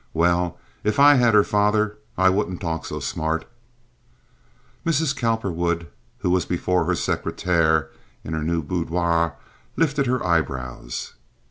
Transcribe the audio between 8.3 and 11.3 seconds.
her new boudoir, lifted her eyebrows.